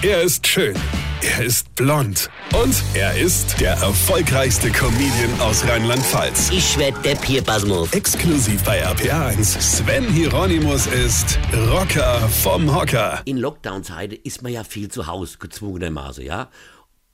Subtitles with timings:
[0.00, 0.76] Er ist schön.
[1.22, 2.30] Er ist blond.
[2.54, 6.50] Und er ist der erfolgreichste Comedian aus Rheinland-Pfalz.
[6.52, 7.92] Ich werd der Pierpasmus.
[7.92, 9.60] Exklusiv bei RPA1.
[9.60, 11.36] Sven Hieronymus ist
[11.72, 13.22] Rocker vom Hocker.
[13.24, 16.48] In Lockdown-Zeiten ist man ja viel zu Hause, gezwungenermaßen, ja?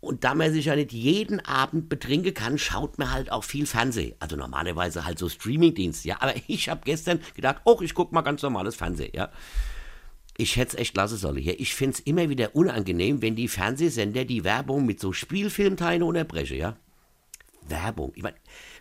[0.00, 3.64] Und da man sich ja nicht jeden Abend betrinken kann, schaut man halt auch viel
[3.64, 4.16] Fernsehen.
[4.20, 6.18] Also normalerweise halt so Streamingdienst, ja.
[6.20, 9.30] Aber ich habe gestern gedacht, oh, ich guck mal ganz normales Fernsehen, ja.
[10.38, 11.58] Ich hätte es echt lassen sollen hier.
[11.58, 16.58] Ich finde es immer wieder unangenehm, wenn die Fernsehsender die Werbung mit so Spielfilmteilen unterbrechen,
[16.58, 16.76] ja.
[17.68, 18.12] Werbung.
[18.14, 18.34] Ich mein,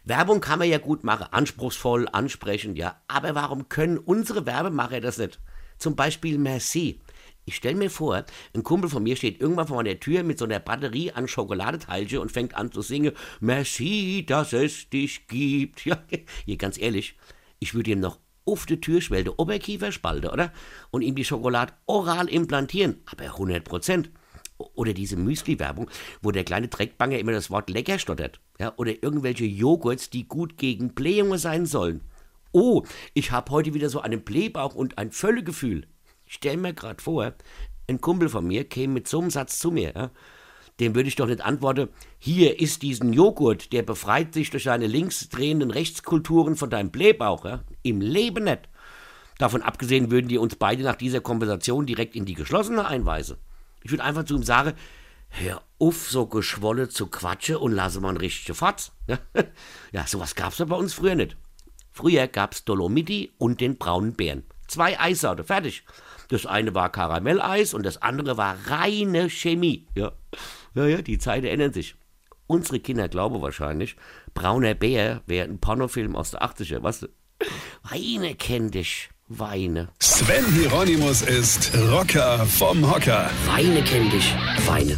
[0.04, 3.02] Werbung kann man ja gut machen, anspruchsvoll, ansprechend, ja.
[3.08, 5.40] Aber warum können unsere Werbemacher das nicht?
[5.78, 7.00] Zum Beispiel Merci.
[7.46, 10.46] Ich stelle mir vor, ein Kumpel von mir steht irgendwann vor der Tür mit so
[10.46, 15.86] einer Batterie an Schokoladeteilchen und fängt an zu singen, Merci, dass es dich gibt.
[16.46, 17.18] Ja, ganz ehrlich,
[17.60, 20.54] ich würde ihm noch auf Türschwelle der Oberkiefer spalten, oder?
[20.92, 24.12] Und ihm die Schokolade oral implantieren, aber 100 Prozent.
[24.58, 25.90] Oder diese Müsli-Werbung,
[26.22, 28.40] wo der kleine Dreckbanger immer das Wort lecker stottert.
[28.58, 32.02] Ja, oder irgendwelche Joghurts, die gut gegen Blähungen sein sollen.
[32.54, 35.88] Oh, ich habe heute wieder so einen Blähbauch und ein Völlegefühl.
[36.26, 37.34] Stell mir grad vor,
[37.90, 40.12] ein Kumpel von mir käme mit so einem Satz zu mir, ja?
[40.80, 44.88] Dem würde ich doch nicht antworten, hier ist diesen Joghurt, der befreit sich durch seine
[44.88, 47.46] linksdrehenden Rechtskulturen von deinem Blähbauch.
[47.46, 47.64] Ja?
[47.82, 48.70] Im Leben nicht.
[49.38, 53.38] Davon abgesehen würden die uns beide nach dieser Konversation direkt in die geschlossene einweisen.
[53.84, 54.74] Ich würde einfach zu ihm sagen,
[55.30, 58.92] hör auf, so geschwolle zu quatschen und lasse mal einen richtigen Fatz.
[59.08, 59.20] Ja?
[59.92, 61.38] ja, sowas gab's ja bei uns früher nicht.
[61.92, 64.44] Früher gab's Dolomiti und den braunen Bären.
[64.68, 65.84] Zwei Eissorte, fertig.
[66.30, 69.88] Das eine war Karamelleis und das andere war reine Chemie.
[69.96, 70.12] Ja,
[70.76, 71.96] ja, ja die Zeiten ändern sich.
[72.48, 73.96] Unsere Kinder glauben wahrscheinlich,
[74.34, 77.08] Brauner Bär wäre ein Pornofilm aus der 80er, weißt du?
[77.84, 79.90] Weine kenn dich, Weine.
[80.00, 83.30] Sven Hieronymus ist Rocker vom Hocker.
[83.48, 84.36] Weine kenn dich,
[84.68, 84.98] Weine.